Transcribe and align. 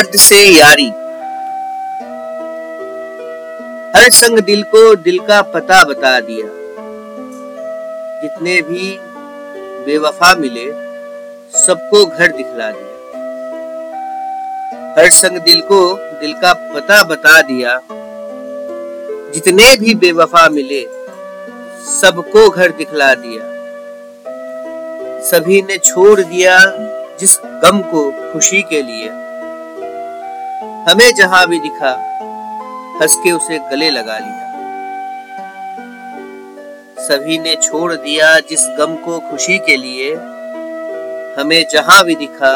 दर्द 0.00 0.16
से 0.16 0.48
यारी। 0.48 0.88
हर 4.00 4.10
संग 4.10 4.38
दिल 4.38 4.62
को 4.62 4.94
दिल 4.94 5.18
का 5.18 5.42
पता 5.42 5.84
बता 5.84 6.20
दिया। 6.20 6.46
जितने 8.22 8.62
भी 8.62 8.98
बेवफा 9.84 10.34
मिले, 10.34 10.70
सबको 11.58 12.06
घर 12.06 12.32
दिखला 12.32 12.70
दिया। 12.70 13.14
हर 14.98 15.10
संग 15.10 15.38
दिल 15.38 15.60
को 15.60 15.96
दिल 16.20 16.32
का 16.32 16.52
पता 16.52 17.02
बता 17.02 17.42
दिया। 17.42 17.80
जितने 19.34 19.76
भी 19.76 19.94
बेवफा 19.94 20.48
मिले, 20.48 20.86
सबको 22.00 22.50
घर 22.50 22.70
दिखला 22.70 23.14
दिया। 23.14 23.42
सभी 25.20 25.62
ने 25.62 25.78
छोड़ 25.78 26.20
दिया 26.20 26.58
जिस 27.20 27.40
गम 27.44 27.80
को 27.80 28.32
खुशी 28.32 28.62
के 28.62 28.82
लिए। 28.82 29.29
हमें 30.90 31.14
जहाँ 31.14 31.46
भी 31.46 31.58
दिखा 31.58 31.90
हंस 33.02 33.14
के 33.16 33.32
उसे 33.32 33.58
गले 33.58 33.90
लगा 33.90 34.18
लिया। 34.18 34.46
सभी 37.02 37.38
ने 37.38 37.54
छोड़ 37.54 37.92
दिया 37.94 38.40
जिस 38.40 38.60
गम 38.78 38.96
को 38.96 39.18
खुशी 39.20 39.58
के 39.58 39.76
लिए। 39.76 40.14
हमें 41.40 41.66
जहाँ 41.72 42.04
भी 42.04 42.14
दिखा 42.14 42.52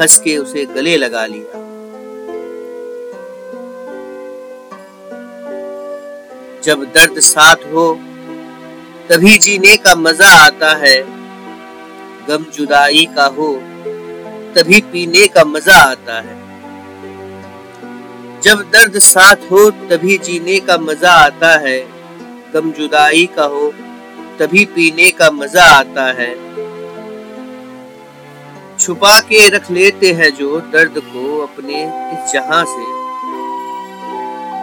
हंस 0.00 0.16
के 0.18 0.38
उसे 0.38 0.64
गले 0.64 0.96
लगा 0.96 1.26
लिया। 1.26 1.60
जब 6.62 6.84
दर्द 6.84 7.20
साथ 7.20 7.56
हो, 7.56 7.94
तभी 9.08 9.38
जीने 9.38 9.76
का 9.76 9.94
मज़ा 9.96 10.30
आता 10.46 10.74
है। 10.74 11.00
गम 12.26 12.44
जुदाई 12.54 13.08
का 13.16 13.24
हो, 13.24 13.54
तभी 14.56 14.80
पीने 14.80 15.28
का 15.28 15.44
मज़ा 15.44 15.76
आता 15.76 16.20
है। 16.20 16.41
जब 18.44 18.60
दर्द 18.70 18.98
साथ 18.98 19.50
हो, 19.50 19.70
तभी 19.70 20.16
जीने 20.18 20.58
का 20.60 20.76
मज़ा 20.78 21.10
आता 21.16 21.50
है। 21.58 21.78
गम 22.54 22.70
जुदाई 22.72 23.26
का 23.36 23.44
हो 23.44 23.72
तभी 24.38 24.64
पीने 24.64 25.10
का 25.10 25.30
मज़ा 25.30 25.64
आता 25.64 26.06
है। 26.12 26.30
छुपा 28.78 29.18
के 29.20 29.48
रख 29.48 29.70
लेते 29.70 30.12
हैं 30.12 30.30
जो 30.34 30.60
दर्द 30.72 30.98
को 30.98 31.38
अपने 31.38 31.82
इस 31.84 32.32
जहाँ 32.32 32.64
से। 32.64 32.84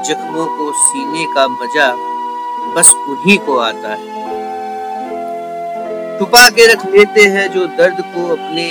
जख्मों 0.10 0.46
को 0.58 0.72
सीने 0.80 1.26
का 1.36 1.48
मज़ा 1.48 1.90
बस 2.76 2.94
उन्हीं 3.10 3.38
को 3.38 3.58
आता 3.60 3.94
है। 3.94 4.18
छुपा 6.20 6.50
के 6.50 6.66
रख 6.74 6.86
लेते 6.86 7.26
हैं 7.28 7.48
जो 7.54 7.66
दर्द 7.78 8.02
को 8.02 8.28
अपने 8.28 8.70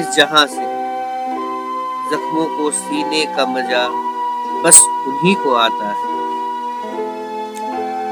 इस 0.00 0.16
जहाँ 0.16 0.46
से। 0.46 0.72
जख्मों 2.10 2.46
को 2.56 2.70
सीने 2.70 3.24
का 3.36 3.46
मज़ा 3.46 3.86
बस 4.62 4.80
उन्हीं 4.80 5.36
को 5.36 5.54
आता 5.54 5.88
है। 5.88 6.14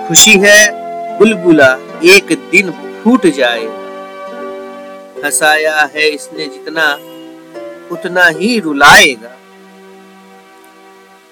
खुशी 0.08 0.38
है, 0.38 0.82
बुलबुला 1.18 1.78
एक 2.04 2.26
दिन 2.50 2.70
फूट 2.70 3.26
जाए। 3.26 3.66
हंसाया 5.24 5.90
है 5.94 6.08
इसने 6.08 6.44
जितना, 6.46 6.94
उतना 7.92 8.26
ही 8.26 8.60
रुलाएगा। 8.60 9.36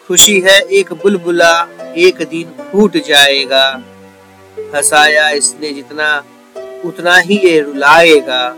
खुशी 0.08 0.40
है 0.40 0.60
एक 0.60 0.92
बुलबुला 0.92 1.68
एक 1.96 2.16
दिन 2.16 2.64
फूट 2.72 2.96
जाएगा। 2.96 3.82
हंसाया 4.74 5.30
इसने 5.30 5.72
जितना, 5.72 6.24
उतना 6.84 7.16
ही 7.16 7.40
ये 7.44 7.60
रुलाएगा। 7.60 8.54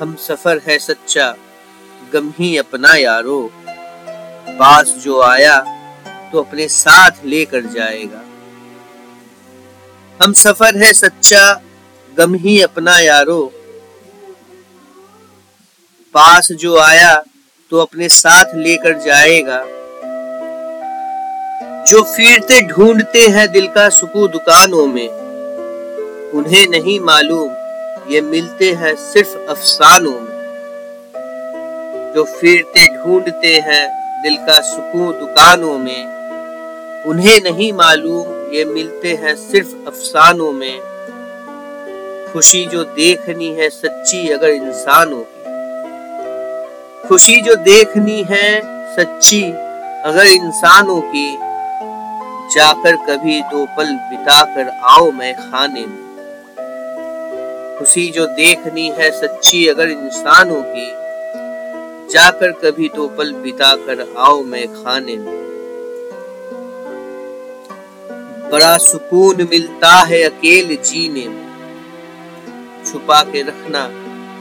हम 0.00 0.14
सफ़र 0.14 0.60
है 0.66 0.78
सच्चा, 0.78 1.36
गम 2.12 2.32
ही 2.38 2.56
अपना 2.56 2.94
यारो। 2.94 3.50
पास 4.48 4.86
जो 4.86 5.20
आया 5.22 5.60
तो 6.32 6.42
अपने 6.42 6.68
साथ 6.68 7.10
लेकर 7.24 7.60
जाएगा। 7.60 8.22
हम 10.24 10.32
सफ़र 10.32 10.76
है 10.76 10.92
सच्चा, 10.92 11.60
गम 12.16 12.34
ही 12.34 12.62
अपना 12.62 12.98
यारो। 12.98 13.52
पास 16.14 16.52
जो 16.52 16.78
आया 16.78 17.24
तो 17.70 17.78
अपने 17.78 18.08
साथ 18.08 18.44
लेकर 18.54 18.98
जाएगा। 18.98 19.64
जो 21.84 22.02
फिरते 22.02 22.62
ढूंढते 22.62 23.28
हैं 23.28 23.52
दिल 23.52 23.66
का 23.66 23.88
सुकू 23.88 24.28
दुकानों 24.28 24.86
में, 24.86 25.08
उन्हें 26.30 26.66
नहीं 26.66 27.00
मालूम, 27.00 27.50
ये 28.12 28.20
मिलते 28.20 28.72
हैं 28.72 28.94
सिर्फ़ 28.96 29.50
अफसानों 29.50 30.20
में। 30.20 30.36
जो 32.16 32.24
फिरते 32.24 32.86
ढूंढते 32.96 33.58
हैं 33.58 33.95
दिल 34.22 34.36
का 34.36 34.60
सुकून 34.60 35.20
दुकानों 35.20 35.78
में, 35.78 36.06
उन्हें 37.02 37.40
नहीं 37.40 37.72
मालूम 37.72 38.54
ये 38.54 38.64
मिलते 38.64 39.12
हैं 39.14 39.36
सिर्फ़ 39.36 39.86
अफसानों 39.86 40.52
में। 40.52 40.80
खुशी 42.32 42.66
जो 42.66 42.84
देखनी 42.84 43.48
है 43.48 43.70
सच्ची 43.70 44.28
अगर 44.28 44.48
इंसानों 44.48 45.24
की। 45.28 45.36
खुशी 47.08 47.40
जो 47.40 47.54
देखनी 47.54 48.22
है 48.30 48.60
सच्ची 48.96 49.42
अगर 50.04 50.26
इंसानों 50.26 51.00
की। 51.00 51.38
जाकर 52.54 52.96
कभी 52.96 53.40
दो 53.40 53.64
पल 53.64 53.86
बिताकर 53.86 54.68
आओ 54.68 55.10
मैं 55.10 55.34
खाने 55.34 55.80
में। 55.80 56.06
खुशी 57.78 58.06
जो 58.08 58.26
देखनी 58.26 58.88
है 58.88 59.10
सच्ची 59.10 59.68
अगर 59.68 59.88
इंसानों 59.88 60.62
की। 60.62 61.05
जाकर 62.10 62.52
कभी 62.52 62.88
तो 62.88 63.08
पल 63.08 63.32
बिता 63.32 63.76
कर 63.76 64.14
आओ 64.18 64.42
मैं 64.42 64.66
खाने 64.68 65.16
में। 65.16 65.34
बड़ा 68.52 68.76
सुकून 68.78 69.42
मिलता 69.42 69.90
है 70.00 70.22
अकेले 70.22 70.76
जीने 70.76 71.28
में। 71.28 71.46
छुपा 72.86 73.22
के 73.22 73.42
रखना 73.42 73.88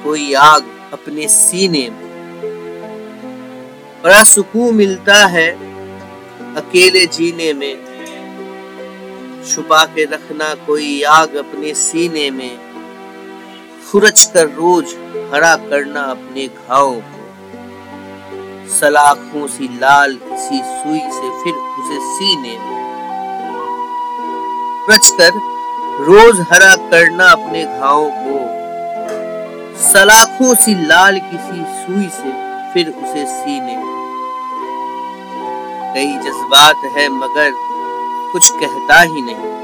कोई 0.04 0.34
आग 0.34 0.66
अपने 0.94 1.28
सीने 1.28 1.90
में। 1.90 2.04
बड़ा 4.04 4.24
सुकून 4.24 4.76
मिलता 4.76 5.26
है 5.26 5.50
अकेले 6.56 7.06
जीने 7.06 7.54
में। 7.54 7.76
छुपा 9.50 9.84
के 9.86 10.04
रखना 10.04 10.54
कोई 10.54 11.02
आग 11.04 11.36
अपने 11.36 11.74
सीने 11.74 12.30
में। 12.32 12.58
खुरच 13.92 14.32
कर 14.34 14.50
रोज 14.50 14.96
हरा 15.34 15.56
करना 15.56 16.02
अपने 16.02 16.48
घाव 16.48 16.92
सलाखों 18.70 19.48
सी 19.48 19.80
लाल 19.80 20.14
किसी 20.14 20.58
सुई 20.58 21.00
से 21.00 21.44
फिर 21.44 21.54
उसे 21.54 22.18
सीने 22.18 22.58
में। 22.58 22.76
रोज 26.06 26.40
हरा 26.40 26.76
करना 26.76 27.26
अपने 27.26 27.64
घावों 27.64 28.10
को। 28.10 28.56
सलाखों 29.94 30.56
सी 30.56 30.86
लाल 30.88 31.20
किसी 31.20 31.86
सुई 31.86 32.10
से 32.10 32.32
फिर 32.74 32.90
उसे 32.90 33.26
सीने 33.26 33.76
कई 35.96 36.18
जज्बात 36.18 36.76
है, 36.98 37.10
मगर 37.10 37.52
कुछ 38.32 38.50
कहता 38.52 39.02
ही 39.02 39.22
नहीं। 39.22 39.56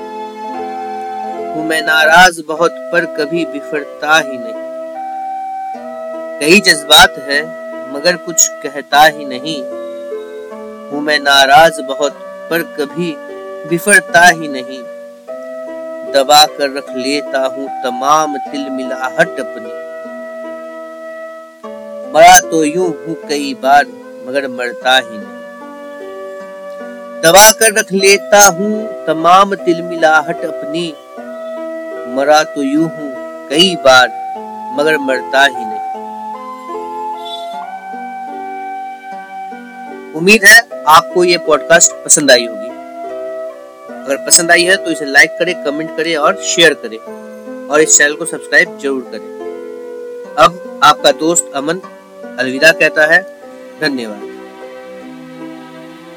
हूँ 1.53 1.67
मैं 1.67 1.81
नाराज़ 1.81 2.41
बहुत, 2.47 2.71
पर 2.71 3.05
कभी 3.05 3.45
बिफरता 3.45 4.17
ही 4.17 4.37
नहीं। 4.37 4.61
कई 6.39 6.59
जज्बात 6.59 7.15
है 7.19 7.60
मगर 7.91 8.15
कुछ 8.15 8.47
कहता 8.63 9.03
ही 9.05 9.25
नहीं। 9.25 9.61
हूँ 10.91 11.01
मैं 11.01 11.19
नाराज़ 11.19 11.81
बहुत, 11.81 12.13
पर 12.49 12.63
कभी 12.79 13.15
बिफरता 13.69 14.25
ही 14.27 14.47
नहीं। 14.47 14.81
दबा 16.13 16.45
कर 16.57 16.71
रख 16.77 16.89
लेता 16.97 17.45
हूँ 17.47 17.67
तमाम 17.83 18.37
तिल 18.37 18.69
मिलाहट 18.69 19.39
अपनी। 19.39 19.69
मरा 22.13 22.39
तो 22.39 22.63
यूँ 22.63 22.87
हूँ 22.87 23.15
कई 23.29 23.53
बार, 23.53 23.85
मगर 24.27 24.47
मरता 24.47 24.95
ही 24.97 25.17
नहीं। 25.17 25.39
दबा 27.21 27.51
कर 27.51 27.79
रख 27.79 27.91
लेता 27.93 28.47
हूँ 28.47 29.05
तमाम 29.07 29.55
तिल 29.55 29.81
मिलाहट 29.81 30.45
अपनी। 30.45 30.87
मरा 32.15 32.43
तो 32.43 32.61
यूँ 32.61 32.89
हूँ 32.89 33.11
कई 33.49 33.75
बार, 33.75 34.07
मगर 34.79 34.97
मरता 34.97 35.43
ही 35.43 35.65
नहीं। 35.65 35.80
उम्मीद 40.15 40.43
है 40.45 40.57
आपको 40.87 41.23
ये 41.23 41.37
पॉडकास्ट 41.37 41.91
पसंद 42.05 42.31
आई 42.31 42.45
होगी। 42.45 42.69
अगर 43.95 44.17
पसंद 44.25 44.51
आई 44.51 44.63
है 44.63 44.75
तो 44.75 44.91
इसे 44.91 45.05
लाइक 45.05 45.31
करें 45.39 45.53
कमेंट 45.65 45.95
करें 45.97 46.15
और 46.15 46.41
शेयर 46.45 46.73
करें। 46.83 46.97
और 47.67 47.81
इस 47.81 47.97
चैनल 47.97 48.15
को 48.15 48.25
सब्सक्राइब 48.25 48.77
ज़रूर 48.79 49.01
करें। 49.11 50.35
अब 50.37 50.79
आपका 50.83 51.11
दोस्त 51.19 51.51
अमन 51.55 51.81
अलविदा 52.39 52.71
कहता 52.71 53.05
है, 53.05 53.21
धन्यवाद। 53.81 54.30